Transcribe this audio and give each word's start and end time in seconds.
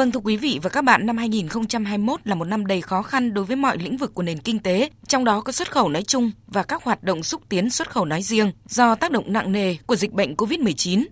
Vâng 0.00 0.12
thưa 0.12 0.20
quý 0.24 0.36
vị 0.36 0.58
và 0.62 0.70
các 0.70 0.84
bạn, 0.84 1.06
năm 1.06 1.16
2021 1.16 2.20
là 2.24 2.34
một 2.34 2.44
năm 2.44 2.66
đầy 2.66 2.80
khó 2.80 3.02
khăn 3.02 3.34
đối 3.34 3.44
với 3.44 3.56
mọi 3.56 3.78
lĩnh 3.78 3.96
vực 3.96 4.14
của 4.14 4.22
nền 4.22 4.38
kinh 4.38 4.58
tế, 4.58 4.90
trong 5.06 5.24
đó 5.24 5.40
có 5.40 5.52
xuất 5.52 5.72
khẩu 5.72 5.88
nói 5.88 6.02
chung 6.02 6.30
và 6.46 6.62
các 6.62 6.84
hoạt 6.84 7.02
động 7.02 7.22
xúc 7.22 7.42
tiến 7.48 7.70
xuất 7.70 7.90
khẩu 7.90 8.04
nói 8.04 8.22
riêng 8.22 8.52
do 8.68 8.94
tác 8.94 9.12
động 9.12 9.32
nặng 9.32 9.52
nề 9.52 9.76
của 9.86 9.96
dịch 9.96 10.12
bệnh 10.12 10.34
COVID-19. 10.34 11.04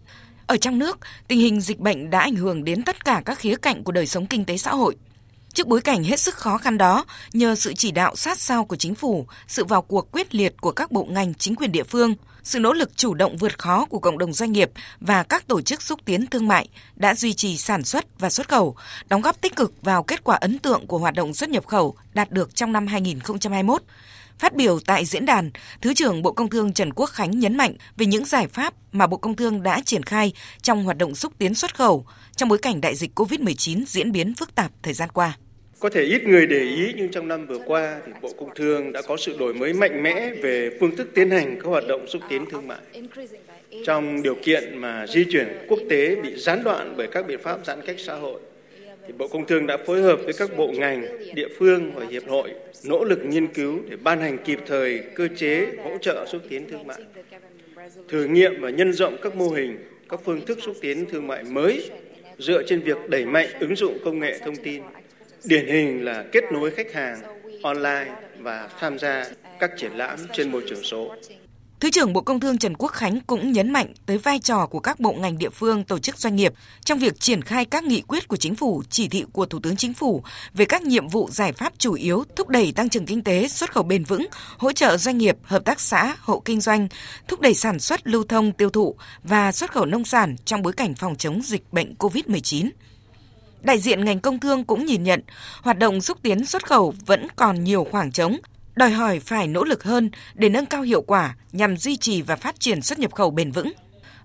Ở 0.46 0.56
trong 0.56 0.78
nước, 0.78 0.98
tình 1.28 1.38
hình 1.38 1.60
dịch 1.60 1.78
bệnh 1.78 2.10
đã 2.10 2.20
ảnh 2.20 2.36
hưởng 2.36 2.64
đến 2.64 2.82
tất 2.82 3.04
cả 3.04 3.22
các 3.24 3.38
khía 3.38 3.56
cạnh 3.56 3.84
của 3.84 3.92
đời 3.92 4.06
sống 4.06 4.26
kinh 4.26 4.44
tế 4.44 4.56
xã 4.56 4.70
hội. 4.70 4.96
Trước 5.54 5.66
bối 5.66 5.80
cảnh 5.80 6.04
hết 6.04 6.20
sức 6.20 6.34
khó 6.34 6.58
khăn 6.58 6.78
đó, 6.78 7.04
nhờ 7.32 7.54
sự 7.54 7.72
chỉ 7.74 7.90
đạo 7.90 8.16
sát 8.16 8.38
sao 8.38 8.64
của 8.64 8.76
chính 8.76 8.94
phủ, 8.94 9.26
sự 9.46 9.64
vào 9.64 9.82
cuộc 9.82 10.12
quyết 10.12 10.34
liệt 10.34 10.54
của 10.60 10.72
các 10.72 10.92
bộ 10.92 11.06
ngành, 11.10 11.34
chính 11.34 11.56
quyền 11.56 11.72
địa 11.72 11.84
phương, 11.84 12.14
sự 12.42 12.58
nỗ 12.58 12.72
lực 12.72 12.96
chủ 12.96 13.14
động 13.14 13.36
vượt 13.36 13.58
khó 13.58 13.84
của 13.84 13.98
cộng 13.98 14.18
đồng 14.18 14.32
doanh 14.32 14.52
nghiệp 14.52 14.70
và 15.00 15.22
các 15.22 15.46
tổ 15.46 15.60
chức 15.60 15.82
xúc 15.82 16.00
tiến 16.04 16.26
thương 16.26 16.48
mại 16.48 16.68
đã 16.96 17.14
duy 17.14 17.32
trì 17.32 17.56
sản 17.56 17.84
xuất 17.84 18.20
và 18.20 18.30
xuất 18.30 18.48
khẩu, 18.48 18.76
đóng 19.08 19.22
góp 19.22 19.40
tích 19.40 19.56
cực 19.56 19.72
vào 19.82 20.02
kết 20.02 20.24
quả 20.24 20.36
ấn 20.36 20.58
tượng 20.58 20.86
của 20.86 20.98
hoạt 20.98 21.14
động 21.14 21.34
xuất 21.34 21.50
nhập 21.50 21.66
khẩu 21.66 21.96
đạt 22.14 22.30
được 22.30 22.54
trong 22.54 22.72
năm 22.72 22.86
2021. 22.86 23.82
Phát 24.38 24.54
biểu 24.54 24.78
tại 24.86 25.04
diễn 25.04 25.26
đàn, 25.26 25.50
Thứ 25.80 25.94
trưởng 25.94 26.22
Bộ 26.22 26.32
Công 26.32 26.50
Thương 26.50 26.72
Trần 26.72 26.92
Quốc 26.92 27.06
Khánh 27.06 27.38
nhấn 27.38 27.56
mạnh 27.56 27.74
về 27.96 28.06
những 28.06 28.24
giải 28.24 28.46
pháp 28.46 28.74
mà 28.92 29.06
Bộ 29.06 29.16
Công 29.16 29.36
Thương 29.36 29.62
đã 29.62 29.80
triển 29.84 30.02
khai 30.02 30.32
trong 30.62 30.84
hoạt 30.84 30.98
động 30.98 31.14
xúc 31.14 31.32
tiến 31.38 31.54
xuất 31.54 31.74
khẩu 31.74 32.06
trong 32.36 32.48
bối 32.48 32.58
cảnh 32.58 32.80
đại 32.80 32.94
dịch 32.94 33.10
COVID-19 33.20 33.84
diễn 33.86 34.12
biến 34.12 34.34
phức 34.34 34.54
tạp 34.54 34.70
thời 34.82 34.94
gian 34.94 35.08
qua. 35.12 35.36
Có 35.80 35.88
thể 35.88 36.02
ít 36.02 36.22
người 36.24 36.46
để 36.46 36.60
ý 36.60 36.92
nhưng 36.96 37.10
trong 37.10 37.28
năm 37.28 37.46
vừa 37.46 37.58
qua 37.66 38.00
thì 38.06 38.12
Bộ 38.22 38.28
Công 38.38 38.48
Thương 38.54 38.92
đã 38.92 39.02
có 39.02 39.16
sự 39.16 39.36
đổi 39.38 39.54
mới 39.54 39.72
mạnh 39.72 40.02
mẽ 40.02 40.30
về 40.42 40.70
phương 40.80 40.96
thức 40.96 41.08
tiến 41.14 41.30
hành 41.30 41.56
các 41.60 41.68
hoạt 41.68 41.84
động 41.88 42.06
xúc 42.08 42.22
tiến 42.28 42.44
thương 42.50 42.66
mại. 42.66 42.78
Trong 43.86 44.22
điều 44.22 44.36
kiện 44.44 44.78
mà 44.78 45.06
di 45.06 45.24
chuyển 45.32 45.48
quốc 45.68 45.78
tế 45.90 46.16
bị 46.16 46.34
gián 46.36 46.64
đoạn 46.64 46.94
bởi 46.96 47.06
các 47.06 47.26
biện 47.26 47.40
pháp 47.42 47.58
giãn 47.66 47.80
cách 47.86 47.96
xã 47.98 48.14
hội, 48.14 48.40
thì 49.08 49.14
Bộ 49.18 49.28
Công 49.28 49.46
Thương 49.46 49.66
đã 49.66 49.76
phối 49.86 50.02
hợp 50.02 50.20
với 50.24 50.32
các 50.32 50.56
bộ 50.56 50.72
ngành, 50.72 51.06
địa 51.34 51.48
phương 51.58 51.92
và 51.94 52.06
hiệp 52.10 52.28
hội 52.28 52.54
nỗ 52.84 53.04
lực 53.04 53.24
nghiên 53.24 53.46
cứu 53.46 53.80
để 53.90 53.96
ban 53.96 54.20
hành 54.20 54.38
kịp 54.44 54.58
thời 54.66 54.98
cơ 55.14 55.28
chế 55.36 55.66
hỗ 55.84 55.98
trợ 56.00 56.26
xúc 56.26 56.42
tiến 56.48 56.70
thương 56.70 56.86
mại, 56.86 56.98
thử 58.08 58.24
nghiệm 58.24 58.60
và 58.60 58.70
nhân 58.70 58.92
rộng 58.92 59.16
các 59.22 59.36
mô 59.36 59.48
hình, 59.48 59.78
các 60.08 60.20
phương 60.24 60.46
thức 60.46 60.58
xúc 60.62 60.76
tiến 60.80 61.06
thương 61.06 61.26
mại 61.26 61.44
mới 61.44 61.90
dựa 62.38 62.62
trên 62.62 62.80
việc 62.80 62.96
đẩy 63.08 63.26
mạnh 63.26 63.48
ứng 63.60 63.76
dụng 63.76 63.98
công 64.04 64.18
nghệ 64.18 64.38
thông 64.38 64.56
tin 64.56 64.82
điển 65.44 65.66
hình 65.66 66.04
là 66.04 66.24
kết 66.32 66.44
nối 66.52 66.70
khách 66.70 66.92
hàng 66.92 67.20
online 67.62 68.06
và 68.38 68.68
tham 68.78 68.98
gia 68.98 69.26
các 69.60 69.70
triển 69.76 69.92
lãm 69.92 70.18
trên 70.32 70.52
môi 70.52 70.62
trường 70.68 70.82
số. 70.82 71.14
Thứ 71.80 71.90
trưởng 71.90 72.12
Bộ 72.12 72.20
Công 72.20 72.40
Thương 72.40 72.58
Trần 72.58 72.74
Quốc 72.74 72.88
Khánh 72.88 73.20
cũng 73.26 73.52
nhấn 73.52 73.72
mạnh 73.72 73.92
tới 74.06 74.18
vai 74.18 74.38
trò 74.38 74.66
của 74.66 74.80
các 74.80 75.00
bộ 75.00 75.12
ngành 75.12 75.38
địa 75.38 75.50
phương, 75.50 75.84
tổ 75.84 75.98
chức 75.98 76.18
doanh 76.18 76.36
nghiệp 76.36 76.54
trong 76.84 76.98
việc 76.98 77.20
triển 77.20 77.42
khai 77.42 77.64
các 77.64 77.84
nghị 77.84 78.00
quyết 78.00 78.28
của 78.28 78.36
chính 78.36 78.54
phủ, 78.54 78.82
chỉ 78.90 79.08
thị 79.08 79.24
của 79.32 79.46
Thủ 79.46 79.58
tướng 79.62 79.76
Chính 79.76 79.94
phủ 79.94 80.22
về 80.54 80.64
các 80.64 80.82
nhiệm 80.82 81.08
vụ 81.08 81.28
giải 81.30 81.52
pháp 81.52 81.72
chủ 81.78 81.92
yếu 81.92 82.24
thúc 82.36 82.48
đẩy 82.48 82.72
tăng 82.72 82.88
trưởng 82.88 83.06
kinh 83.06 83.22
tế, 83.22 83.48
xuất 83.48 83.72
khẩu 83.72 83.82
bền 83.82 84.04
vững, 84.04 84.26
hỗ 84.58 84.72
trợ 84.72 84.96
doanh 84.96 85.18
nghiệp, 85.18 85.36
hợp 85.42 85.64
tác 85.64 85.80
xã, 85.80 86.16
hộ 86.20 86.42
kinh 86.44 86.60
doanh, 86.60 86.88
thúc 87.28 87.40
đẩy 87.40 87.54
sản 87.54 87.78
xuất, 87.78 88.06
lưu 88.06 88.24
thông, 88.28 88.52
tiêu 88.52 88.70
thụ 88.70 88.94
và 89.22 89.52
xuất 89.52 89.72
khẩu 89.72 89.84
nông 89.86 90.04
sản 90.04 90.36
trong 90.44 90.62
bối 90.62 90.72
cảnh 90.72 90.94
phòng 90.94 91.16
chống 91.16 91.40
dịch 91.44 91.72
bệnh 91.72 91.94
COVID-19. 91.98 92.70
Đại 93.62 93.78
diện 93.78 94.04
ngành 94.04 94.20
công 94.20 94.40
thương 94.40 94.64
cũng 94.64 94.86
nhìn 94.86 95.02
nhận 95.02 95.20
hoạt 95.62 95.78
động 95.78 96.00
xúc 96.00 96.18
tiến 96.22 96.44
xuất 96.44 96.66
khẩu 96.66 96.94
vẫn 97.06 97.26
còn 97.36 97.64
nhiều 97.64 97.86
khoảng 97.90 98.12
trống, 98.12 98.36
đòi 98.78 98.90
hỏi 98.90 99.20
phải 99.20 99.48
nỗ 99.48 99.64
lực 99.64 99.84
hơn 99.84 100.10
để 100.34 100.48
nâng 100.48 100.66
cao 100.66 100.82
hiệu 100.82 101.02
quả 101.02 101.36
nhằm 101.52 101.76
duy 101.76 101.96
trì 101.96 102.22
và 102.22 102.36
phát 102.36 102.60
triển 102.60 102.82
xuất 102.82 102.98
nhập 102.98 103.14
khẩu 103.14 103.30
bền 103.30 103.50
vững. 103.50 103.72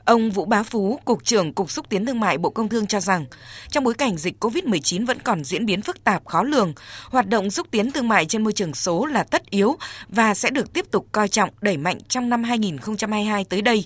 Ông 0.05 0.31
Vũ 0.31 0.45
Bá 0.45 0.63
Phú, 0.63 0.99
Cục 1.05 1.23
trưởng 1.23 1.53
Cục 1.53 1.71
Xúc 1.71 1.89
tiến 1.89 2.05
Thương 2.05 2.19
mại 2.19 2.37
Bộ 2.37 2.49
Công 2.49 2.69
Thương 2.69 2.87
cho 2.87 2.99
rằng, 2.99 3.25
trong 3.69 3.83
bối 3.83 3.93
cảnh 3.93 4.17
dịch 4.17 4.43
COVID-19 4.43 5.05
vẫn 5.05 5.19
còn 5.19 5.43
diễn 5.43 5.65
biến 5.65 5.81
phức 5.81 6.03
tạp 6.03 6.25
khó 6.25 6.43
lường, 6.43 6.73
hoạt 7.09 7.27
động 7.27 7.51
xúc 7.51 7.67
tiến 7.71 7.91
thương 7.91 8.07
mại 8.07 8.25
trên 8.25 8.43
môi 8.43 8.53
trường 8.53 8.73
số 8.73 9.05
là 9.05 9.23
tất 9.23 9.49
yếu 9.49 9.75
và 10.07 10.33
sẽ 10.33 10.49
được 10.49 10.73
tiếp 10.73 10.91
tục 10.91 11.07
coi 11.11 11.27
trọng 11.27 11.49
đẩy 11.61 11.77
mạnh 11.77 11.97
trong 12.07 12.29
năm 12.29 12.43
2022 12.43 13.45
tới 13.49 13.61
đây 13.61 13.85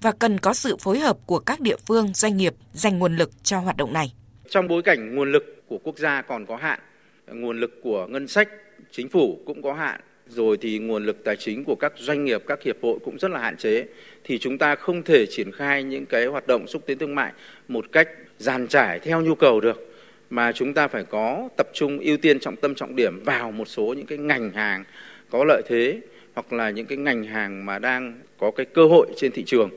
và 0.00 0.12
cần 0.12 0.38
có 0.38 0.54
sự 0.54 0.76
phối 0.76 0.98
hợp 0.98 1.16
của 1.26 1.38
các 1.38 1.60
địa 1.60 1.76
phương, 1.86 2.12
doanh 2.14 2.36
nghiệp 2.36 2.54
dành 2.72 2.98
nguồn 2.98 3.16
lực 3.16 3.30
cho 3.42 3.58
hoạt 3.58 3.76
động 3.76 3.92
này. 3.92 4.12
Trong 4.50 4.68
bối 4.68 4.82
cảnh 4.82 5.14
nguồn 5.16 5.32
lực 5.32 5.64
của 5.68 5.78
quốc 5.84 5.98
gia 5.98 6.22
còn 6.22 6.46
có 6.46 6.56
hạn, 6.56 6.80
nguồn 7.26 7.60
lực 7.60 7.70
của 7.82 8.06
ngân 8.06 8.28
sách 8.28 8.48
chính 8.96 9.08
phủ 9.08 9.40
cũng 9.44 9.62
có 9.62 9.72
hạn, 9.72 10.00
rồi 10.28 10.56
thì 10.60 10.78
nguồn 10.78 11.06
lực 11.06 11.24
tài 11.24 11.36
chính 11.36 11.64
của 11.64 11.74
các 11.74 11.92
doanh 11.96 12.24
nghiệp, 12.24 12.42
các 12.46 12.62
hiệp 12.62 12.76
hội 12.82 12.98
cũng 13.04 13.18
rất 13.18 13.30
là 13.30 13.38
hạn 13.38 13.56
chế 13.56 13.86
thì 14.24 14.38
chúng 14.38 14.58
ta 14.58 14.74
không 14.74 15.02
thể 15.02 15.26
triển 15.26 15.52
khai 15.52 15.82
những 15.82 16.06
cái 16.06 16.26
hoạt 16.26 16.46
động 16.46 16.66
xúc 16.66 16.82
tiến 16.86 16.98
thương 16.98 17.14
mại 17.14 17.32
một 17.68 17.92
cách 17.92 18.08
dàn 18.38 18.66
trải 18.68 18.98
theo 18.98 19.20
nhu 19.20 19.34
cầu 19.34 19.60
được 19.60 19.94
mà 20.30 20.52
chúng 20.52 20.74
ta 20.74 20.88
phải 20.88 21.04
có 21.04 21.48
tập 21.56 21.66
trung 21.72 21.98
ưu 21.98 22.16
tiên 22.16 22.40
trọng 22.40 22.56
tâm 22.56 22.74
trọng 22.74 22.96
điểm 22.96 23.24
vào 23.24 23.50
một 23.50 23.68
số 23.68 23.94
những 23.96 24.06
cái 24.06 24.18
ngành 24.18 24.50
hàng 24.50 24.84
có 25.30 25.44
lợi 25.44 25.62
thế 25.68 26.00
hoặc 26.34 26.52
là 26.52 26.70
những 26.70 26.86
cái 26.86 26.98
ngành 26.98 27.24
hàng 27.24 27.66
mà 27.66 27.78
đang 27.78 28.20
có 28.38 28.50
cái 28.50 28.66
cơ 28.66 28.86
hội 28.86 29.06
trên 29.16 29.32
thị 29.32 29.42
trường 29.46 29.70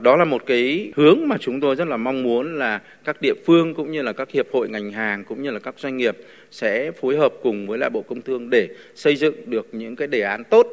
đó 0.00 0.16
là 0.16 0.24
một 0.24 0.42
cái 0.46 0.92
hướng 0.96 1.18
mà 1.26 1.36
chúng 1.40 1.60
tôi 1.60 1.76
rất 1.76 1.88
là 1.88 1.96
mong 1.96 2.22
muốn 2.22 2.58
là 2.58 2.80
các 3.04 3.16
địa 3.22 3.34
phương 3.46 3.74
cũng 3.74 3.92
như 3.92 4.02
là 4.02 4.12
các 4.12 4.30
hiệp 4.30 4.46
hội 4.52 4.68
ngành 4.68 4.92
hàng 4.92 5.24
cũng 5.24 5.42
như 5.42 5.50
là 5.50 5.58
các 5.58 5.74
doanh 5.78 5.96
nghiệp 5.96 6.16
sẽ 6.50 6.90
phối 7.00 7.16
hợp 7.16 7.32
cùng 7.42 7.66
với 7.66 7.78
lại 7.78 7.90
Bộ 7.90 8.02
Công 8.02 8.22
Thương 8.22 8.50
để 8.50 8.68
xây 8.94 9.16
dựng 9.16 9.50
được 9.50 9.68
những 9.72 9.96
cái 9.96 10.08
đề 10.08 10.20
án 10.20 10.44
tốt 10.44 10.66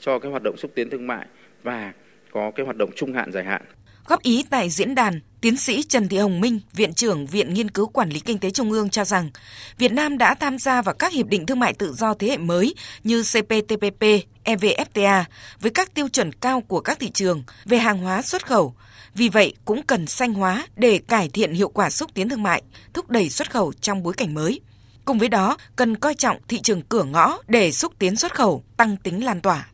cho 0.00 0.18
cái 0.18 0.30
hoạt 0.30 0.42
động 0.42 0.56
xúc 0.56 0.70
tiến 0.74 0.90
thương 0.90 1.06
mại 1.06 1.26
và 1.62 1.92
có 2.30 2.50
cái 2.50 2.64
hoạt 2.64 2.76
động 2.76 2.90
trung 2.96 3.12
hạn 3.12 3.32
dài 3.32 3.44
hạn. 3.44 3.62
Góp 4.06 4.22
ý 4.22 4.44
tại 4.50 4.68
diễn 4.68 4.94
đàn, 4.94 5.20
tiến 5.42 5.56
sĩ 5.56 5.82
Trần 5.82 6.08
Thị 6.08 6.18
Hồng 6.18 6.40
Minh, 6.40 6.60
Viện 6.72 6.94
trưởng 6.94 7.26
Viện 7.26 7.54
Nghiên 7.54 7.70
cứu 7.70 7.86
Quản 7.86 8.10
lý 8.10 8.20
Kinh 8.20 8.38
tế 8.38 8.50
Trung 8.50 8.72
ương 8.72 8.90
cho 8.90 9.04
rằng 9.04 9.30
Việt 9.78 9.92
Nam 9.92 10.18
đã 10.18 10.34
tham 10.34 10.58
gia 10.58 10.82
vào 10.82 10.94
các 10.94 11.12
hiệp 11.12 11.26
định 11.26 11.46
thương 11.46 11.60
mại 11.60 11.72
tự 11.72 11.92
do 11.92 12.14
thế 12.14 12.28
hệ 12.28 12.36
mới 12.36 12.74
như 13.04 13.22
CPTPP, 13.22 14.04
EVFTA 14.44 15.24
với 15.60 15.70
các 15.70 15.94
tiêu 15.94 16.08
chuẩn 16.08 16.32
cao 16.32 16.60
của 16.60 16.80
các 16.80 16.98
thị 17.00 17.10
trường 17.10 17.42
về 17.64 17.78
hàng 17.78 17.98
hóa 17.98 18.22
xuất 18.22 18.46
khẩu. 18.46 18.74
Vì 19.14 19.28
vậy 19.28 19.54
cũng 19.64 19.82
cần 19.82 20.06
xanh 20.06 20.34
hóa 20.34 20.66
để 20.76 20.98
cải 21.08 21.28
thiện 21.28 21.52
hiệu 21.52 21.68
quả 21.68 21.90
xúc 21.90 22.10
tiến 22.14 22.28
thương 22.28 22.42
mại, 22.42 22.62
thúc 22.94 23.10
đẩy 23.10 23.28
xuất 23.28 23.50
khẩu 23.50 23.72
trong 23.80 24.02
bối 24.02 24.14
cảnh 24.14 24.34
mới. 24.34 24.60
Cùng 25.04 25.18
với 25.18 25.28
đó, 25.28 25.56
cần 25.76 25.96
coi 25.96 26.14
trọng 26.14 26.36
thị 26.48 26.60
trường 26.60 26.82
cửa 26.82 27.04
ngõ 27.04 27.38
để 27.48 27.72
xúc 27.72 27.92
tiến 27.98 28.16
xuất 28.16 28.34
khẩu, 28.34 28.64
tăng 28.76 28.96
tính 28.96 29.24
lan 29.24 29.40
tỏa. 29.40 29.68